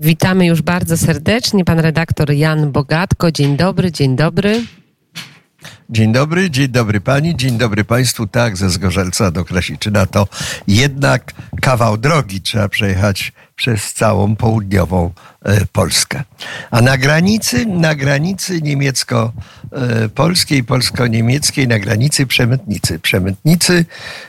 [0.00, 1.64] Witamy już bardzo serdecznie.
[1.64, 3.32] Pan redaktor Jan Bogatko.
[3.32, 4.64] Dzień dobry, dzień dobry.
[5.90, 8.26] Dzień dobry, dzień dobry pani, dzień dobry państwu.
[8.26, 10.28] Tak, ze Zgorzelca do Krasiczyna to
[10.66, 15.12] jednak kawał drogi trzeba przejechać przez całą południową
[15.44, 16.22] e, Polskę.
[16.70, 22.98] A na granicy, na granicy niemiecko-polskiej, polsko-niemieckiej, na granicy przemytnicy.
[22.98, 23.84] Przemytnicy,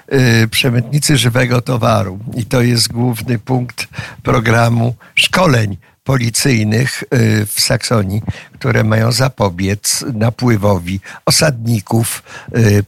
[0.07, 2.19] e, przemytnicy żywego towaru.
[2.35, 3.87] I to jest główny punkt
[4.23, 7.03] programu szkoleń policyjnych
[7.47, 8.21] w Saksonii,
[8.53, 12.23] które mają zapobiec napływowi osadników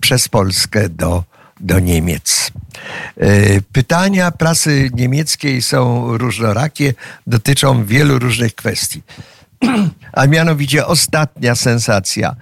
[0.01, 1.23] przez Polskę do,
[1.59, 2.51] do Niemiec.
[3.23, 6.93] Y, pytania prasy niemieckiej są różnorakie,
[7.27, 9.01] dotyczą wielu różnych kwestii.
[10.13, 12.35] A mianowicie ostatnia sensacja.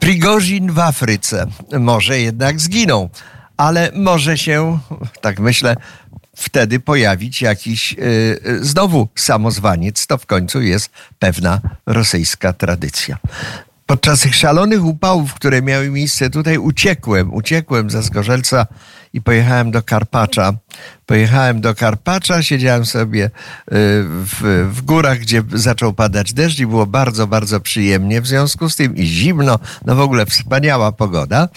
[0.00, 1.46] Prigorzin w Afryce
[1.80, 3.10] może jednak zginął,
[3.56, 4.78] ale może się,
[5.20, 5.76] tak myślę,
[6.36, 10.06] wtedy pojawić jakiś y, znowu samozwaniec.
[10.06, 13.18] To w końcu jest pewna rosyjska tradycja.
[13.86, 18.66] Podczas tych szalonych upałów, które miały miejsce tutaj, uciekłem, uciekłem ze Zgorzelca
[19.12, 20.52] i pojechałem do Karpacza.
[21.06, 23.30] Pojechałem do Karpacza, siedziałem sobie y,
[23.68, 28.76] w, w górach, gdzie zaczął padać deszcz i było bardzo, bardzo przyjemnie w związku z
[28.76, 31.48] tym i zimno, no w ogóle wspaniała pogoda.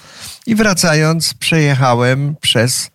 [0.47, 2.91] I wracając, przejechałem przez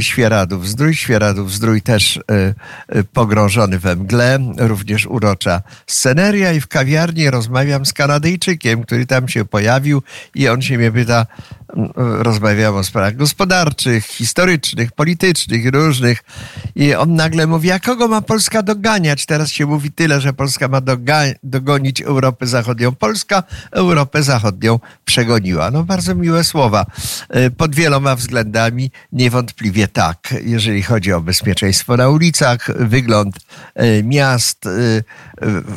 [0.00, 0.94] Świeradów Zdrój.
[0.94, 2.20] Świeradów Zdrój też y,
[2.96, 9.28] y, pogrążony we mgle, również urocza sceneria i w kawiarni rozmawiam z Kanadyjczykiem, który tam
[9.28, 10.02] się pojawił
[10.34, 11.26] i on się mnie pyta,
[11.96, 16.24] rozmawiam o sprawach gospodarczych, historycznych, politycznych, różnych.
[16.74, 19.26] I on nagle mówi, a kogo ma Polska doganiać?
[19.26, 20.80] Teraz się mówi tyle, że Polska ma
[21.42, 22.92] dogonić Europę Zachodnią.
[22.92, 25.70] Polska Europę Zachodnią przegoniła.
[25.70, 26.86] No bardzo miłe słowa.
[27.28, 30.34] E, pod wieloma względami niewątpliwie tak.
[30.44, 33.36] Jeżeli chodzi o bezpieczeństwo na ulicach, wygląd
[33.74, 34.70] e, miast, e,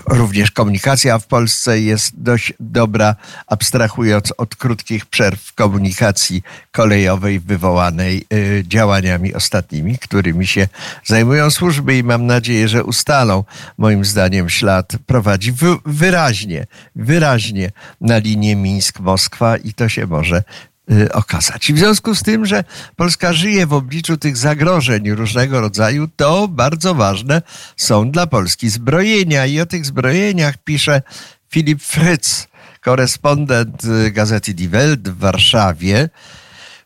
[0.08, 3.16] również komunikacja w Polsce jest dość dobra,
[3.48, 10.68] abstrahując od krótkich przerw w komunikacji komunikacji kolejowej wywołanej y, działaniami ostatnimi, którymi się
[11.06, 13.44] zajmują służby i mam nadzieję, że ustalą.
[13.78, 15.54] Moim zdaniem ślad prowadzi
[15.86, 20.44] wyraźnie, wyraźnie na linię Mińsk-Moskwa i to się może
[20.92, 21.74] y, okazać.
[21.74, 22.64] W związku z tym, że
[22.96, 27.42] Polska żyje w obliczu tych zagrożeń różnego rodzaju, to bardzo ważne
[27.78, 29.46] są dla Polski zbrojenia.
[29.46, 31.02] I o tych zbrojeniach pisze
[31.50, 32.49] Filip Fryc
[32.82, 36.10] korespondent y, gazety Die Welt w Warszawie,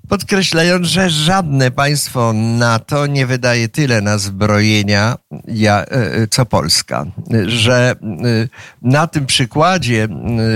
[0.09, 7.05] podkreślając, że żadne państwo NATO nie wydaje tyle na zbrojenia e, e, co Polska.
[7.47, 7.95] Że e,
[8.81, 10.07] na tym przykładzie,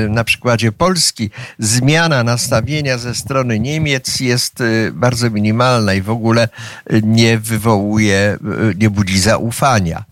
[0.09, 4.63] na przykładzie Polski, zmiana nastawienia ze strony Niemiec jest
[4.93, 6.49] bardzo minimalna i w ogóle
[7.03, 8.37] nie wywołuje,
[8.77, 10.03] nie budzi zaufania.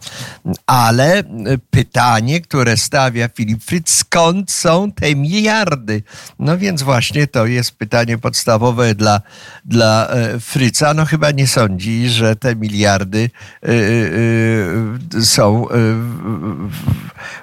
[0.67, 1.23] Ale
[1.69, 6.03] pytanie, które stawia Filip Fritz, skąd są te miliardy?
[6.39, 9.21] No więc właśnie to jest pytanie podstawowe dla
[9.65, 13.29] dla e, Fryca, no chyba nie sądzi, że te miliardy
[13.63, 13.67] e,
[15.17, 15.67] e, są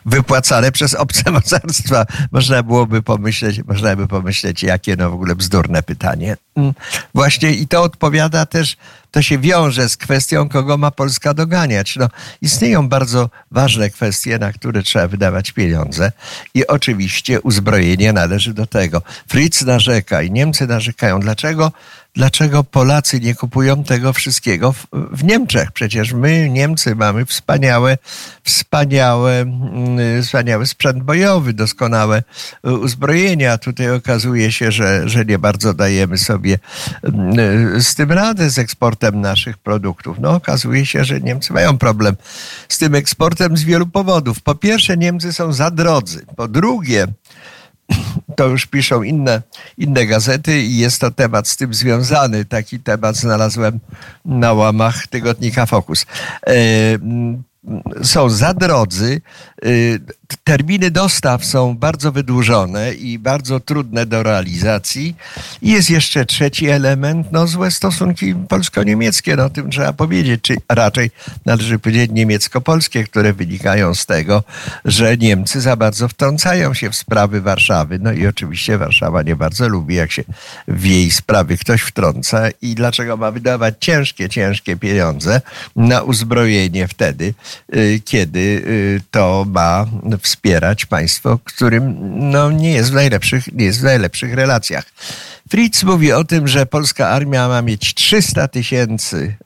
[0.06, 2.06] wypłacane przez obce mocarstwa.
[2.32, 6.36] Można byłoby pomyśleć, można by pomyśleć, jakie no w ogóle bzdurne pytanie.
[6.56, 6.74] Mm.
[7.14, 8.76] Właśnie i to odpowiada też,
[9.10, 11.96] to się wiąże z kwestią, kogo ma Polska doganiać.
[11.96, 12.08] No,
[12.42, 16.12] istnieją bardzo ważne kwestie, na które trzeba wydawać pieniądze
[16.54, 19.02] i oczywiście uzbrojenie należy do tego.
[19.28, 21.20] Fritz narzeka i Niemcy narzekają.
[21.20, 21.72] Dlaczego?
[22.14, 25.72] Dlaczego Polacy nie kupują tego wszystkiego w, w, Niemczech.
[25.72, 27.98] Przecież my, Niemcy, mamy wspaniałe,
[28.44, 32.22] wspaniałe, mm, wspaniały sprzęt bojowy, doskonałe
[32.62, 33.58] uzbrojenia.
[33.58, 36.58] Tutaj okazuje się, że, że nie bardzo dajemy sobie
[37.02, 40.16] mm, z tym radę, z eksportem naszych produktów.
[40.20, 42.16] No, okazuje się, że Niemcy mają problem
[42.68, 44.40] z tym eksportem z wielu powodów.
[44.40, 46.26] Po pierwsze, Niemcy są za drodzy.
[46.36, 47.06] Po drugie,
[48.36, 49.42] to już piszą inne,
[49.78, 52.44] inne gazety i jest to temat z tym związany.
[52.44, 53.80] Taki temat znalazłem
[54.24, 56.06] na łamach tygodnika Focus.
[56.46, 56.52] E,
[58.02, 59.20] są za drodzy.
[60.44, 65.16] Terminy dostaw są bardzo wydłużone i bardzo trudne do realizacji.
[65.62, 70.56] I jest jeszcze trzeci element, no złe stosunki polsko-niemieckie, no o tym trzeba powiedzieć, czy
[70.68, 71.10] raczej
[71.46, 74.42] należy powiedzieć niemiecko-polskie, które wynikają z tego,
[74.84, 77.98] że Niemcy za bardzo wtrącają się w sprawy Warszawy.
[77.98, 80.24] No i oczywiście Warszawa nie bardzo lubi, jak się
[80.68, 85.40] w jej sprawy ktoś wtrąca i dlaczego ma wydawać ciężkie, ciężkie pieniądze
[85.76, 87.34] na uzbrojenie wtedy,
[87.76, 89.86] y, kiedy y, to ma
[90.22, 91.96] wspierać państwo, którym
[92.30, 94.84] no, nie, jest w najlepszych, nie jest w najlepszych relacjach.
[95.50, 99.36] Fritz mówi o tym, że polska armia ma mieć 300 tysięcy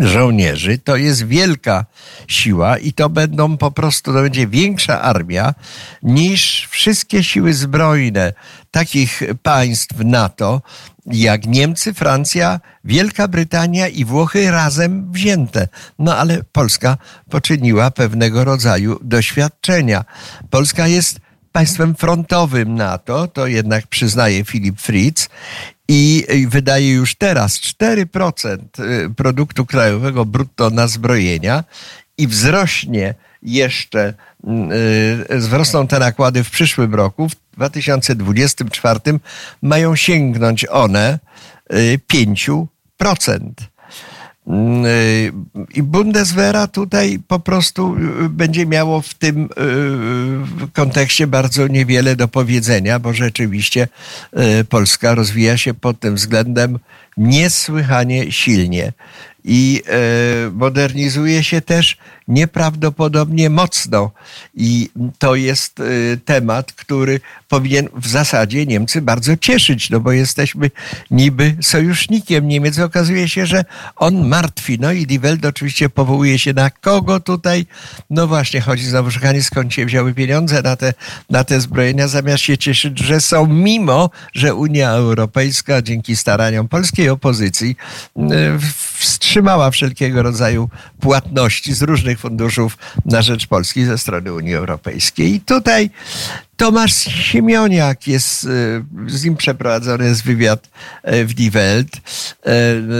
[0.00, 1.84] żołnierzy, to jest wielka
[2.28, 5.54] siła i to będą po prostu, to będzie większa armia
[6.02, 8.32] niż wszystkie siły zbrojne
[8.70, 10.62] takich państw NATO,
[11.06, 15.68] jak Niemcy, Francja, Wielka Brytania i Włochy razem wzięte.
[15.98, 16.96] No ale Polska
[17.30, 20.04] poczyniła pewnego rodzaju doświadczenia.
[20.50, 21.20] Polska jest
[21.52, 25.28] państwem frontowym NATO, to jednak przyznaje Filip Fritz
[25.88, 31.64] i wydaje już teraz 4% y, produktu krajowego brutto na zbrojenia
[32.18, 34.14] i wzrośnie jeszcze,
[35.30, 39.00] wzrosną te nakłady w przyszłym roku, w 2024
[39.62, 41.18] mają sięgnąć one
[42.12, 42.66] 5%.
[44.46, 45.32] Y,
[45.74, 49.44] i Bundeswehra tutaj po prostu y, będzie miało w tym
[50.64, 53.88] y, kontekście bardzo niewiele do powiedzenia, bo rzeczywiście
[54.60, 56.78] y, Polska rozwija się pod tym względem
[57.16, 58.92] niesłychanie silnie
[59.44, 59.82] i
[60.52, 61.96] modernizuje się też
[62.28, 64.10] nieprawdopodobnie mocno.
[64.54, 67.20] I to jest y, temat, który
[67.52, 70.70] powinien w zasadzie Niemcy bardzo cieszyć, no bo jesteśmy
[71.10, 72.78] niby sojusznikiem Niemiec.
[72.78, 73.64] Okazuje się, że
[73.96, 74.78] on martwi.
[74.80, 77.66] No i Die Welt oczywiście powołuje się na kogo tutaj?
[78.10, 80.94] No właśnie, chodzi znowu szukanie, skąd się wzięły pieniądze na te,
[81.30, 87.08] na te zbrojenia, zamiast się cieszyć, że są, mimo że Unia Europejska dzięki staraniom polskiej
[87.08, 87.76] opozycji
[88.98, 90.68] wstrzymała wszelkiego rodzaju
[91.00, 95.34] płatności z różnych funduszów na rzecz Polski ze strony Unii Europejskiej.
[95.34, 95.90] I tutaj
[96.56, 98.48] Tomasz Siemioniak jest, e,
[99.06, 100.68] z nim przeprowadzony jest wywiad
[101.02, 102.52] e, w Die Welt, e,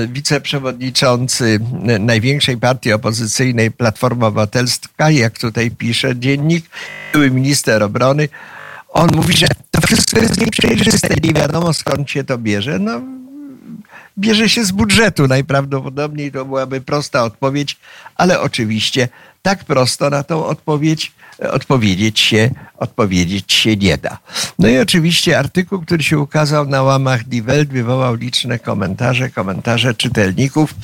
[0.06, 1.60] wiceprzewodniczący
[2.00, 6.66] największej partii opozycyjnej Platforma Obywatelska, jak tutaj pisze dziennik,
[7.12, 8.28] były minister obrony,
[8.88, 12.78] on mówi, że to wszystko jest nieprzejrzyste, nie wiadomo skąd się to bierze.
[12.78, 13.00] No,
[14.18, 16.32] bierze się z budżetu najprawdopodobniej.
[16.32, 17.76] To byłaby prosta odpowiedź,
[18.16, 19.08] ale oczywiście
[19.42, 21.12] tak prosto na tą odpowiedź
[21.50, 24.18] odpowiedzieć się, odpowiedzieć się nie da.
[24.58, 29.94] No i oczywiście artykuł, który się ukazał na łamach Die Welt, wywołał liczne komentarze, komentarze
[29.94, 30.74] czytelników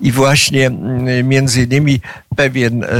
[0.00, 2.00] i właśnie mm, między innymi
[2.36, 2.98] pewien e, e,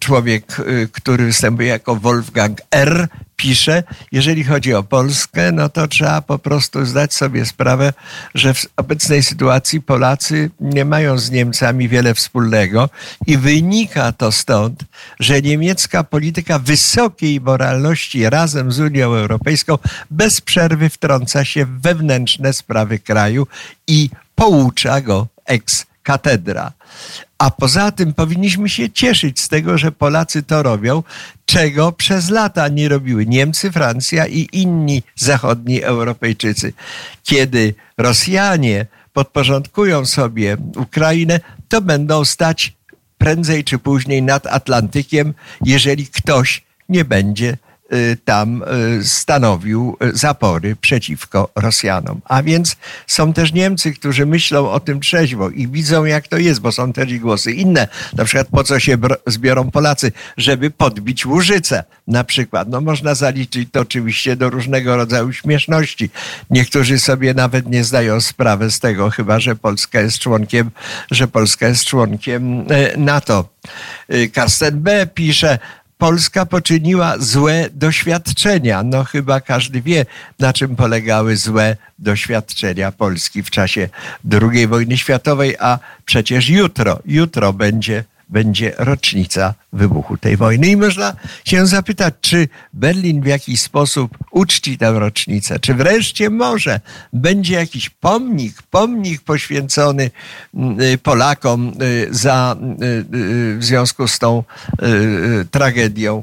[0.00, 3.82] człowiek, e, który występuje jako Wolfgang R., pisze,
[4.12, 7.92] jeżeli chodzi o Polskę, no to trzeba po prostu zdać sobie sprawę,
[8.34, 12.90] że w obecnej sytuacji Polacy nie mają z Niemcami wiele wspólnego
[13.26, 14.84] i wynika to stąd,
[15.20, 19.78] że niemiecka polityka wysokiej moralności razem z Unią Europejską
[20.10, 23.46] bez przerwy wtrąca się w wewnętrzne sprawy kraju
[23.86, 26.72] i poucza go ex katedra.
[27.38, 31.02] A poza tym powinniśmy się cieszyć z tego, że Polacy to robią,
[31.46, 36.72] czego przez lata nie robiły Niemcy, Francja i inni zachodni Europejczycy.
[37.22, 42.72] Kiedy Rosjanie podporządkują sobie Ukrainę, to będą stać
[43.18, 47.58] prędzej czy później nad Atlantykiem, jeżeli ktoś nie będzie
[48.24, 48.62] tam
[48.98, 52.20] y, stanowił y, zapory przeciwko Rosjanom.
[52.24, 56.60] A więc są też Niemcy, którzy myślą o tym trzeźwo i widzą, jak to jest,
[56.60, 57.88] bo są też i głosy inne.
[58.12, 62.68] Na przykład po co się zbiorą Polacy, żeby podbić Łużycę na przykład.
[62.68, 66.10] No można zaliczyć to oczywiście do różnego rodzaju śmieszności.
[66.50, 70.70] Niektórzy sobie nawet nie zdają sprawy z tego, chyba że Polska jest członkiem,
[71.10, 72.66] że Polska jest członkiem
[72.96, 73.48] NATO.
[74.32, 75.06] Karsten B.
[75.06, 75.58] pisze,
[75.98, 78.82] Polska poczyniła złe doświadczenia.
[78.82, 80.06] No chyba każdy wie,
[80.38, 83.88] na czym polegały złe doświadczenia Polski w czasie
[84.42, 90.66] II wojny światowej, a przecież jutro, jutro będzie będzie rocznica wybuchu tej wojny.
[90.66, 96.80] I można się zapytać, czy Berlin w jakiś sposób uczci tę rocznicę, czy wreszcie może
[97.12, 100.10] będzie jakiś pomnik, pomnik poświęcony
[100.54, 104.44] mm, y, Polakom y, za, y, w związku z tą
[105.50, 106.22] tragedią,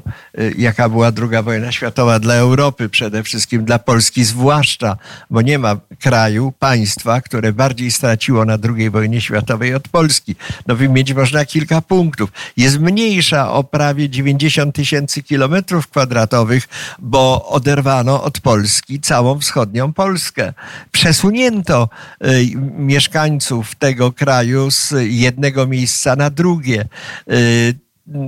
[0.58, 4.96] jaka była II wojna światowa dla Europy, przede wszystkim dla Polski zwłaszcza,
[5.30, 10.36] bo nie ma kraju, państwa, które bardziej straciło na II wojnie światowej od Polski.
[10.66, 12.32] No wymienić można kilka punktów punktów.
[12.56, 20.52] Jest mniejsza o prawie 90 tysięcy kilometrów kwadratowych, bo oderwano od Polski całą wschodnią Polskę.
[20.92, 21.88] Przesunięto
[22.24, 22.46] y,
[22.78, 26.84] mieszkańców tego kraju z jednego miejsca na drugie.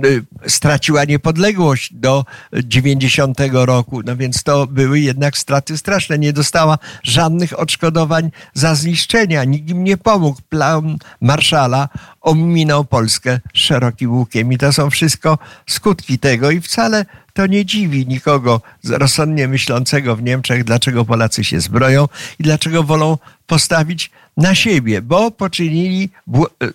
[0.05, 4.01] Y, straciła niepodległość do 90 roku.
[4.05, 6.19] No więc to były jednak straty straszne.
[6.19, 9.43] Nie dostała żadnych odszkodowań za zniszczenia.
[9.43, 10.41] Nikt im nie pomógł.
[10.49, 11.89] Plan Marszala
[12.21, 14.53] ominął Polskę szerokim łukiem.
[14.53, 20.23] I to są wszystko skutki tego i wcale to nie dziwi nikogo rozsądnie myślącego w
[20.23, 22.07] Niemczech, dlaczego Polacy się zbroją
[22.39, 23.17] i dlaczego wolą
[23.47, 26.09] postawić na siebie, bo poczynili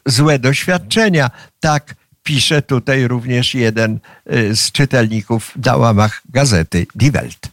[0.06, 1.30] złe doświadczenia.
[1.60, 3.98] Tak pisze tutaj również jeden
[4.32, 7.52] y, z czytelników na łamach gazety Die Welt.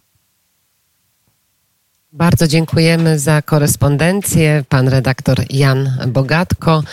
[2.12, 4.64] Bardzo dziękujemy za korespondencję.
[4.70, 6.84] Pan redaktor Jan Bogatko.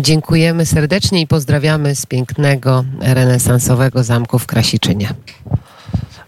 [0.00, 5.14] Dziękujemy serdecznie i pozdrawiamy z pięknego renesansowego zamku w Krasiczynie.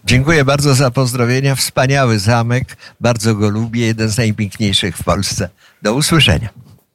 [0.04, 1.54] Dziękuję bardzo za pozdrowienia.
[1.54, 5.48] Wspaniały zamek, bardzo go lubię, jeden z najpiękniejszych w Polsce.
[5.82, 6.63] Do usłyszenia.